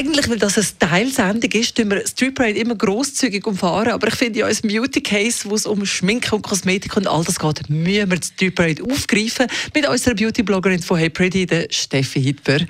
Eigentlich, 0.00 0.30
weil 0.30 0.38
das 0.38 0.56
eine 0.56 0.64
Style-Sendung 0.64 1.50
ist, 1.52 1.76
tun 1.76 1.90
wir 1.90 2.06
Street 2.06 2.34
Parade 2.34 2.58
immer 2.58 2.74
grosszügig 2.74 3.46
umfahren. 3.46 3.92
Aber 3.92 4.08
ich 4.08 4.14
finde 4.14 4.38
ja, 4.38 4.46
als 4.46 4.62
Beauty 4.62 5.02
Case, 5.02 5.40
wo 5.44 5.54
es 5.54 5.66
um 5.66 5.84
Schminke 5.84 6.34
und 6.34 6.40
Kosmetik 6.40 6.96
und 6.96 7.06
all 7.06 7.22
das 7.22 7.38
geht, 7.38 7.68
müssen 7.68 8.10
wir 8.10 8.16
die 8.16 8.26
Street 8.26 8.54
Parade 8.54 8.82
aufgreifen. 8.82 9.46
Mit 9.74 9.86
unserer 9.86 10.14
Beauty-Bloggerin 10.14 10.82
von 10.82 10.96
Hey 10.96 11.10
Pretty, 11.10 11.44
der 11.44 11.66
Steffi 11.68 12.22
Hitber. 12.22 12.60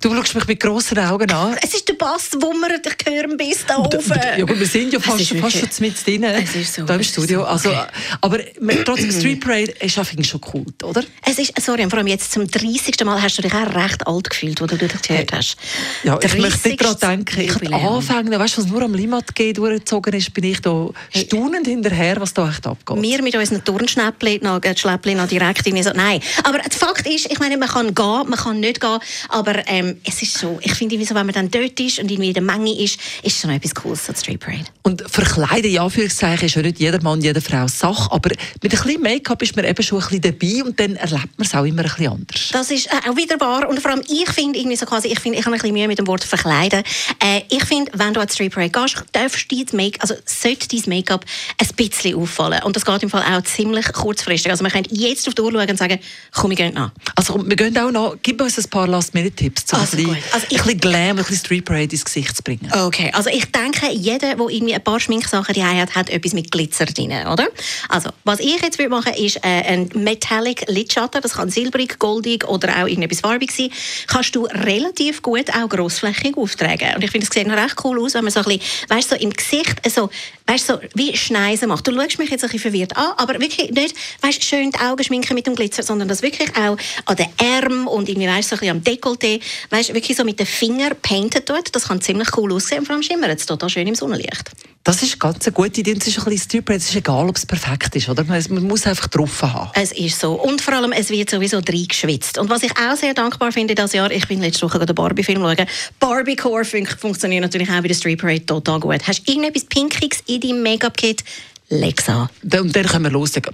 Du 0.00 0.14
schaust 0.14 0.34
mich 0.34 0.46
mit 0.46 0.60
grossen 0.60 0.98
Augen 1.00 1.30
an. 1.30 1.58
Es 1.62 1.74
ist 1.74 1.86
der 1.90 1.92
Bass 1.92 2.30
wummert, 2.40 2.86
ich 2.86 3.06
höre 3.06 3.36
bis 3.36 3.66
da 3.66 3.76
oben. 3.76 4.00
Ja, 4.38 4.46
gut, 4.46 4.58
wir 4.58 4.66
sind 4.66 4.90
ja 4.90 4.98
fast, 4.98 5.28
fast 5.34 5.58
schon 5.58 5.68
mit 5.80 6.06
drin, 6.06 6.24
Es 6.24 6.56
ist 6.56 6.72
so, 6.72 6.84
da 6.84 6.94
im 6.94 7.02
Studio. 7.02 7.40
so, 7.40 7.46
Also, 7.48 7.68
okay. 7.68 7.86
aber 8.22 8.38
trotzdem, 8.86 9.12
Street 9.12 9.40
Parade 9.40 9.72
ist 9.72 9.98
einfach 9.98 10.24
schon 10.24 10.40
Kult, 10.40 10.82
oder? 10.82 11.04
Es 11.26 11.38
ist, 11.38 11.52
sorry, 11.60 11.86
vor 11.90 11.98
allem 11.98 12.06
jetzt 12.06 12.32
zum 12.32 12.50
30. 12.50 13.04
Mal 13.04 13.20
hast 13.20 13.36
du 13.36 13.42
dich 13.42 13.52
auch 13.52 13.74
recht 13.74 14.06
alt 14.06 14.30
gefühlt, 14.30 14.62
wo 14.62 14.66
du 14.66 14.78
das 14.78 15.02
gehört 15.02 15.32
hast. 15.32 15.58
Ja, 16.02 16.18
ich 16.22 16.38
möchte 16.38 16.66
nicht 16.66 16.77
30. 16.77 16.77
daran 16.78 16.96
denken. 17.00 17.40
Ich 17.40 17.52
Jubiläum. 17.52 17.86
anfangen, 17.86 18.38
weißt 18.38 18.56
du, 18.56 18.62
was 18.62 18.70
nur 18.70 18.82
am 18.82 18.94
Limmat 18.94 19.34
geht, 19.34 19.58
durchgezogen 19.58 20.12
ist, 20.14 20.32
bin 20.32 20.44
ich 20.44 20.60
da 20.60 20.88
staunend 21.14 21.66
hinterher, 21.66 22.20
was 22.20 22.34
da 22.34 22.48
echt 22.48 22.66
abgeht. 22.66 23.02
Wir 23.02 23.22
mit 23.22 23.36
unseren 23.36 23.64
Turnschnäppchen 23.64 24.40
noch, 24.42 24.62
äh, 24.62 24.76
Schläppchen 24.76 25.16
noch 25.16 25.28
direkt 25.28 25.66
irgendwie 25.66 25.82
so, 25.82 25.90
nein. 25.94 26.20
Aber 26.44 26.58
der 26.58 26.70
Fakt 26.70 27.06
ist, 27.06 27.30
ich 27.30 27.38
meine, 27.38 27.56
man 27.56 27.68
kann 27.68 27.94
gehen, 27.94 28.28
man 28.28 28.38
kann 28.38 28.60
nicht 28.60 28.80
gehen, 28.80 28.98
aber 29.28 29.66
ähm, 29.66 29.98
es 30.04 30.22
ist 30.22 30.38
so, 30.38 30.58
ich 30.62 30.74
finde, 30.74 31.04
so, 31.04 31.14
wenn 31.14 31.26
man 31.26 31.34
dann 31.34 31.50
dort 31.50 31.78
ist 31.80 31.98
und 31.98 32.10
irgendwie 32.10 32.28
in 32.28 32.34
der 32.34 32.42
Menge 32.42 32.78
ist, 32.80 32.98
ist 33.22 33.40
schon 33.40 33.50
etwas 33.50 33.74
Cooles, 33.74 34.06
so 34.06 34.12
Street 34.14 34.40
Parade. 34.40 34.64
Und 34.82 35.02
verkleiden, 35.08 35.70
ja, 35.70 35.82
Anführungszeichen, 35.82 36.46
ist 36.46 36.54
ja 36.54 36.62
nicht 36.62 36.78
jeder 36.78 37.02
Mann, 37.02 37.20
jede 37.20 37.40
Frau 37.40 37.66
Sache, 37.66 38.10
aber 38.12 38.30
mit 38.62 38.64
ein 38.64 38.70
bisschen 38.70 39.02
Make-up 39.02 39.42
ist 39.42 39.56
man 39.56 39.64
eben 39.64 39.82
schon 39.82 40.02
ein 40.02 40.08
bisschen 40.08 40.38
dabei 40.38 40.64
und 40.64 40.78
dann 40.78 40.96
erlebt 40.96 41.38
man 41.38 41.46
es 41.46 41.54
auch 41.54 41.64
immer 41.64 41.82
ein 41.82 41.88
bisschen 41.88 42.08
anders. 42.08 42.48
Das 42.52 42.70
ist 42.70 42.86
äh, 42.86 43.10
auch 43.10 43.16
wieder 43.16 43.38
wahr. 43.40 43.68
Und 43.68 43.80
vor 43.80 43.90
allem, 43.90 44.02
ich 44.08 44.28
finde 44.30 44.58
irgendwie 44.58 44.76
so 44.76 44.86
quasi, 44.86 45.08
ich 45.08 45.20
finde, 45.20 45.38
ich 45.38 45.44
habe 45.44 45.54
ein 45.54 45.60
bisschen 45.60 45.74
Mühe 45.74 45.88
mit 45.88 45.98
dem 45.98 46.06
Wort 46.06 46.24
verkleiden. 46.24 46.67
Äh, 46.76 47.42
ich 47.50 47.64
finde, 47.64 47.90
wenn 47.94 48.14
du 48.14 48.20
an 48.20 48.26
die 48.26 48.32
Street 48.34 48.52
Parade 48.54 48.70
gehst, 48.70 49.02
darfst 49.12 49.46
dein 49.50 49.66
Make 49.72 50.00
also 50.00 50.14
sollte 50.24 50.68
dein 50.68 50.82
Make-up 50.86 51.24
ein 51.60 51.68
bisschen 51.76 52.14
auffallen. 52.16 52.62
Und 52.64 52.76
das 52.76 52.84
geht 52.84 53.02
im 53.02 53.10
Fall 53.10 53.22
auch 53.22 53.42
ziemlich 53.42 53.92
kurzfristig. 53.92 54.50
Also 54.50 54.62
man 54.62 54.72
könnte 54.72 54.94
jetzt 54.94 55.26
auf 55.28 55.34
die 55.34 55.42
Uhr 55.42 55.52
schauen 55.52 55.68
und 55.70 55.76
sagen, 55.78 55.98
komm, 56.34 56.50
wir 56.50 56.56
gehen 56.56 56.74
nach. 56.74 56.92
Also 57.16 57.42
wir 57.46 57.56
gehen 57.56 57.76
auch 57.78 57.90
noch, 57.90 58.16
gib 58.22 58.40
uns 58.40 58.58
ein 58.58 58.68
paar 58.70 58.86
Last-Minute-Tipps, 58.86 59.72
um 59.72 59.80
Also 59.80 59.96
ein, 59.96 60.04
bisschen. 60.04 60.22
Also 60.32 60.46
ein 60.46 60.50
ich- 60.50 60.62
bisschen 60.62 60.80
Glam, 60.80 61.10
ein 61.10 61.16
bisschen 61.16 61.36
Street 61.38 61.64
Parade 61.64 61.92
ins 61.92 62.04
Gesicht 62.04 62.36
zu 62.36 62.42
bringen. 62.42 62.70
Okay, 62.72 63.10
also 63.14 63.30
ich 63.30 63.44
denke, 63.50 63.90
jeder, 63.92 64.34
der 64.36 64.48
irgendwie 64.48 64.74
ein 64.74 64.84
paar 64.84 65.00
Schminksachen 65.00 65.54
die 65.54 65.64
hat, 65.64 65.94
hat 65.94 66.10
etwas 66.10 66.32
mit 66.32 66.50
Glitzer 66.50 66.86
drin, 66.86 67.10
oder? 67.10 67.48
Also, 67.88 68.10
was 68.24 68.40
ich 68.40 68.60
jetzt 68.62 68.78
würde 68.78 68.90
machen, 68.90 69.12
ist 69.14 69.36
äh, 69.36 69.40
ein 69.48 69.88
Metallic 69.94 70.64
Lidschatten. 70.68 71.20
Das 71.22 71.34
kann 71.34 71.50
silbrig, 71.50 71.98
goldig 71.98 72.44
oder 72.46 72.68
auch 72.82 72.86
irgendetwas 72.86 73.20
farbig 73.20 73.50
sein. 73.52 73.70
Kannst 74.06 74.34
du 74.36 74.44
relativ 74.46 75.22
gut 75.22 75.50
auch 75.54 75.68
grossflächig 75.68 76.36
auftragen. 76.48 76.94
Und 76.96 77.04
ich 77.04 77.10
finde, 77.10 77.26
es 77.26 77.34
sieht 77.34 77.46
noch 77.46 77.56
recht 77.56 77.76
cool 77.84 78.00
aus, 78.02 78.14
wenn 78.14 78.24
man 78.24 78.32
so 78.32 78.40
ein 78.40 78.44
bisschen, 78.46 78.88
weißt, 78.88 79.10
so 79.10 79.16
im 79.16 79.30
Gesicht, 79.30 79.80
so, 79.88 80.10
weißt, 80.46 80.66
so 80.66 80.80
wie 80.94 81.16
Schneisen 81.16 81.68
macht. 81.68 81.86
Du 81.86 81.94
schaust 81.94 82.18
mich 82.18 82.30
jetzt 82.30 82.42
ein 82.42 82.50
bisschen 82.50 82.72
verwirrt 82.72 82.96
an, 82.96 83.12
aber 83.16 83.34
wirklich 83.34 83.70
nicht, 83.70 83.94
weißt, 84.22 84.42
schön 84.42 84.70
die 84.70 84.80
Augen 84.80 85.04
schminken 85.04 85.34
mit 85.34 85.46
dem 85.46 85.54
Glitzer, 85.54 85.82
sondern 85.82 86.08
das 86.08 86.22
wirklich 86.22 86.50
auch 86.56 86.76
an 87.04 87.16
den 87.16 87.28
Armen 87.40 87.86
und 87.86 88.08
irgendwie, 88.08 88.28
weißt, 88.28 88.48
so 88.48 88.56
ein 88.56 88.60
bisschen 88.60 88.76
am 88.76 88.82
Dekolleté, 88.82 89.40
weißt, 89.70 89.94
wirklich 89.94 90.16
so 90.16 90.24
mit 90.24 90.38
den 90.38 90.46
Fingern 90.46 90.96
painted 91.00 91.48
dort. 91.48 91.74
Das 91.74 91.88
kann 91.88 92.00
ziemlich 92.00 92.36
cool 92.36 92.52
aussehen 92.52 92.84
vor 92.84 92.94
allem 92.94 93.02
schimmert 93.02 93.38
es 93.38 93.46
total 93.46 93.68
schön 93.68 93.86
im 93.86 93.94
Sonnenlicht. 93.94 94.50
Das 94.88 95.02
ist 95.02 95.20
ganz 95.20 95.46
eine 95.46 95.52
gute 95.52 95.82
Idee. 95.82 95.92
und 95.92 96.00
Es 96.00 96.08
ist 96.08 96.18
ein 96.18 96.24
bisschen 96.24 96.64
Parade. 96.64 96.78
Es 96.78 96.88
ist 96.88 96.96
egal, 96.96 97.28
ob 97.28 97.36
es 97.36 97.44
perfekt 97.44 97.94
ist, 97.94 98.08
oder? 98.08 98.24
Man, 98.24 98.42
man 98.48 98.66
muss 98.66 98.86
einfach 98.86 99.08
drauf 99.08 99.42
haben. 99.42 99.70
Es 99.74 99.92
ist 99.92 100.18
so. 100.18 100.32
Und 100.32 100.62
vor 100.62 100.72
allem, 100.72 100.92
es 100.92 101.10
wird 101.10 101.28
sowieso 101.28 101.58
reingeschwitzt. 101.58 102.38
Und 102.38 102.48
was 102.48 102.62
ich 102.62 102.72
auch 102.72 102.96
sehr 102.96 103.12
dankbar 103.12 103.52
finde 103.52 103.74
dieses 103.74 103.92
Jahr, 103.92 104.10
ich 104.10 104.26
bin 104.26 104.40
letzte 104.40 104.64
Woche 104.64 104.78
den 104.78 104.94
Barbie-Film 104.94 105.42
schauen. 105.42 105.66
Barbie-Core 106.00 106.64
fun 106.64 106.86
funktioniert 106.86 107.42
natürlich 107.42 107.68
auch 107.68 107.82
bei 107.82 107.88
der 107.88 107.94
Street 107.94 108.18
Parade 108.18 108.46
total 108.46 108.80
gut. 108.80 109.06
Hast 109.06 109.28
du 109.28 109.30
irgendetwas 109.30 109.66
Pinkiges 109.66 110.22
in 110.26 110.40
deinem 110.40 110.62
Make-up-Kit? 110.62 111.22
Leg's 111.68 112.08
an. 112.08 112.30
Und 112.50 112.74
dann 112.74 112.86
können 112.86 113.04
wir 113.04 113.10
loslegen. 113.10 113.52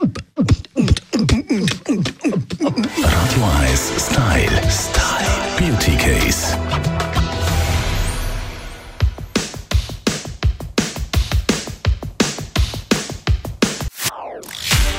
Radio 3.02 3.44
1 3.60 3.92
Style. 3.98 4.62
Style. 4.70 5.58
Beauty 5.58 5.96
Case. 5.96 6.56